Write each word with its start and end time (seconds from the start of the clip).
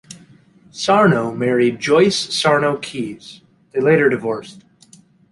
Sarno 0.71 1.29
married 1.31 1.79
Joyce 1.79 2.17
Sarno 2.33 2.75
Keys; 2.79 3.41
they 3.71 3.79
later 3.79 4.09
divorced. 4.09 4.63